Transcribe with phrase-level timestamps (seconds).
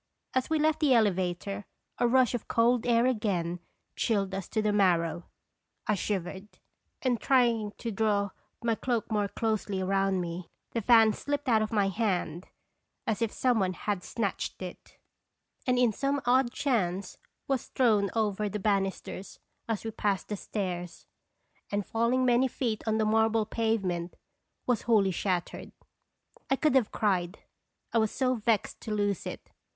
[0.33, 1.63] As we left the elevator,
[1.99, 3.59] a rush of cold air again
[3.95, 5.27] chilled us to the marrow.
[5.85, 6.47] I shivered,
[7.03, 8.31] and trying to draw
[8.63, 12.47] my cloak more closely round me, the fan slipped out of my hand
[13.05, 14.97] as if some one had snatched it,
[15.67, 19.37] and in some odd chance was thrown over the banisters
[19.69, 21.05] as we passed the stairs,
[21.71, 24.15] and falling many feet on the marble pavement,
[24.65, 25.71] was wholly shattered.
[26.49, 27.37] I could have cried,
[27.93, 29.51] I was so vexed to lose it.